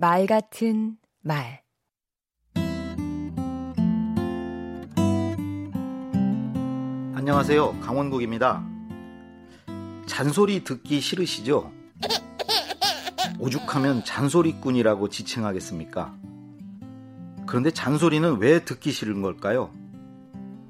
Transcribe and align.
말 0.00 0.26
같은 0.26 0.96
말 1.20 1.60
안녕하세요. 7.14 7.80
강원국입니다. 7.80 8.66
잔소리 10.06 10.64
듣기 10.64 11.02
싫으시죠? 11.02 11.70
오죽하면 13.38 14.02
잔소리꾼이라고 14.02 15.10
지칭하겠습니까? 15.10 16.16
그런데 17.46 17.70
잔소리는 17.70 18.38
왜 18.38 18.64
듣기 18.64 18.92
싫은 18.92 19.20
걸까요? 19.20 19.70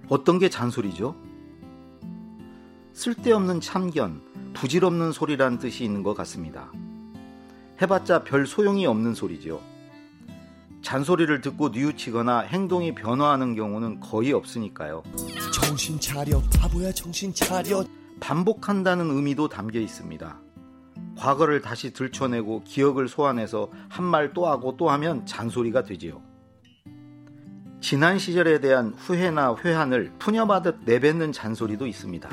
어떤 0.08 0.40
게 0.40 0.50
잔소리죠? 0.50 1.14
쓸데없는 2.94 3.60
참견, 3.60 4.22
부질없는 4.54 5.12
소리란 5.12 5.60
뜻이 5.60 5.84
있는 5.84 6.02
것 6.02 6.14
같습니다. 6.14 6.72
해봤자 7.80 8.24
별 8.24 8.46
소용이 8.46 8.86
없는 8.86 9.14
소리죠. 9.14 9.60
잔소리를 10.82 11.40
듣고 11.40 11.68
뉘우치거나 11.70 12.40
행동이 12.40 12.94
변화하는 12.94 13.54
경우는 13.54 14.00
거의 14.00 14.32
없으니까요. 14.32 15.02
정신 15.52 15.98
차려, 16.00 16.42
바보야 16.58 16.90
정신 16.92 17.32
차려. 17.32 17.84
반복한다는 18.20 19.10
의미도 19.10 19.48
담겨 19.48 19.78
있습니다. 19.80 20.38
과거를 21.16 21.60
다시 21.60 21.92
들춰내고 21.92 22.62
기억을 22.64 23.08
소환해서 23.08 23.70
한 23.88 24.04
말 24.06 24.32
또 24.32 24.46
하고 24.46 24.76
또 24.76 24.90
하면 24.90 25.24
잔소리가 25.26 25.82
되지요. 25.84 26.22
지난 27.80 28.18
시절에 28.18 28.60
대한 28.60 28.94
후회나 28.96 29.56
회한을 29.64 30.12
푸념하듯 30.18 30.80
내뱉는 30.84 31.32
잔소리도 31.32 31.86
있습니다. 31.86 32.28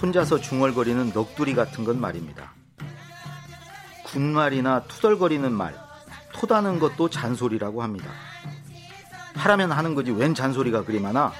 혼자서 0.00 0.40
중얼거리는 0.40 1.12
넋두리 1.12 1.54
같은 1.54 1.84
건 1.84 2.00
말입니다. 2.00 2.52
군말이나 4.12 4.84
투덜거리는 4.84 5.52
말, 5.52 5.74
토다는 6.32 6.78
것도 6.78 7.10
잔소리라고 7.10 7.82
합니다. 7.82 8.10
하라면 9.34 9.70
하는 9.72 9.94
거지 9.94 10.10
웬 10.10 10.34
잔소리가 10.34 10.84
그리 10.84 10.98
많아? 10.98 11.32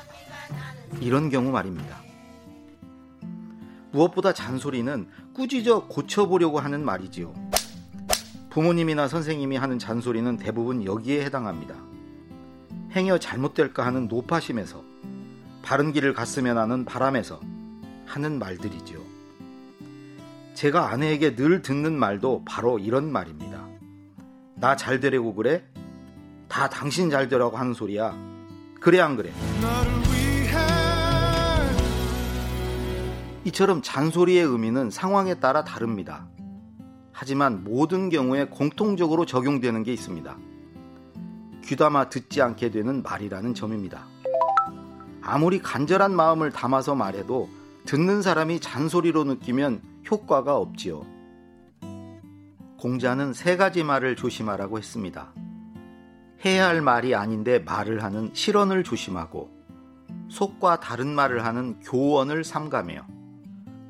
이런 1.00 1.30
경우 1.30 1.50
말입니다. 1.50 1.97
무엇보다 3.91 4.33
잔소리는 4.33 5.08
꾸짖어 5.33 5.86
고쳐보려고 5.86 6.60
하는 6.60 6.84
말이지요. 6.84 7.33
부모님이나 8.50 9.08
선생님이 9.08 9.56
하는 9.56 9.78
잔소리는 9.78 10.36
대부분 10.36 10.84
여기에 10.84 11.25
해당합니다. 11.25 11.75
행여 12.92 13.19
잘못될까 13.19 13.84
하는 13.86 14.08
노파심에서 14.08 14.82
바른 15.62 15.92
길을 15.92 16.12
갔으면 16.12 16.58
하는 16.58 16.84
바람에서 16.84 17.41
하는 18.06 18.38
말들이지요. 18.38 19.07
제가 20.58 20.90
아내에게 20.90 21.36
늘 21.36 21.62
듣는 21.62 21.96
말도 21.96 22.42
바로 22.44 22.80
이런 22.80 23.12
말입니다. 23.12 23.64
나 24.56 24.74
잘 24.74 24.98
되려고 24.98 25.32
그래? 25.32 25.62
다 26.48 26.68
당신 26.68 27.10
잘 27.10 27.28
되라고 27.28 27.56
하는 27.56 27.74
소리야. 27.74 28.18
그래 28.80 28.98
안 28.98 29.14
그래? 29.16 29.30
이처럼 33.44 33.82
잔소리의 33.82 34.42
의미는 34.42 34.90
상황에 34.90 35.38
따라 35.38 35.62
다릅니다. 35.62 36.26
하지만 37.12 37.62
모든 37.62 38.08
경우에 38.08 38.46
공통적으로 38.46 39.26
적용되는 39.26 39.84
게 39.84 39.92
있습니다. 39.92 40.36
귀담아 41.66 42.08
듣지 42.08 42.42
않게 42.42 42.72
되는 42.72 43.04
말이라는 43.04 43.54
점입니다. 43.54 44.06
아무리 45.22 45.60
간절한 45.60 46.12
마음을 46.16 46.50
담아서 46.50 46.96
말해도 46.96 47.48
듣는 47.84 48.22
사람이 48.22 48.58
잔소리로 48.58 49.22
느끼면 49.22 49.88
효과가 50.10 50.56
없지요. 50.56 51.04
공자는 52.78 53.32
세 53.32 53.56
가지 53.56 53.82
말을 53.82 54.16
조심하라고 54.16 54.78
했습니다. 54.78 55.32
해야 56.44 56.68
할 56.68 56.80
말이 56.80 57.14
아닌데 57.14 57.58
말을 57.58 58.04
하는 58.04 58.30
실언을 58.32 58.84
조심하고 58.84 59.50
속과 60.28 60.78
다른 60.80 61.08
말을 61.08 61.44
하는 61.44 61.80
교언을 61.80 62.44
삼가며 62.44 63.06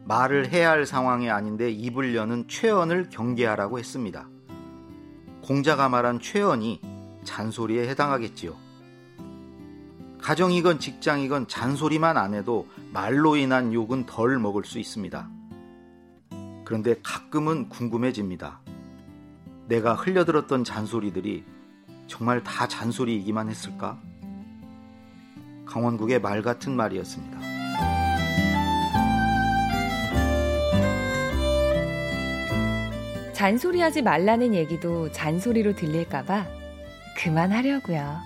말을 0.06 0.50
해야 0.50 0.70
할 0.70 0.86
상황이 0.86 1.28
아닌데 1.28 1.70
입을 1.70 2.14
여는 2.14 2.48
최언을 2.48 3.10
경계하라고 3.10 3.78
했습니다. 3.78 4.28
공자가 5.42 5.90
말한 5.90 6.20
최언이 6.20 6.80
잔소리에 7.24 7.86
해당하겠지요. 7.88 8.56
가정이건 10.22 10.80
직장이건 10.80 11.48
잔소리만 11.48 12.16
안 12.16 12.32
해도 12.32 12.66
말로 12.92 13.36
인한 13.36 13.74
욕은 13.74 14.06
덜 14.06 14.38
먹을 14.38 14.64
수 14.64 14.78
있습니다. 14.78 15.37
그런데 16.68 16.96
가끔은 17.02 17.70
궁금해집니다. 17.70 18.60
내가 19.68 19.94
흘려들었던 19.94 20.64
잔소리들이 20.64 21.42
정말 22.06 22.42
다 22.42 22.68
잔소리이기만 22.68 23.48
했을까? 23.48 23.98
강원국의 25.64 26.20
말 26.20 26.42
같은 26.42 26.76
말이었습니다. 26.76 27.38
잔소리하지 33.32 34.02
말라는 34.02 34.52
얘기도 34.54 35.10
잔소리로 35.10 35.74
들릴까봐 35.74 36.44
그만하려고요. 37.16 38.18